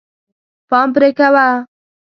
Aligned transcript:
پام 0.69 0.87
پرې 0.95 1.09
کوه. 1.17 1.47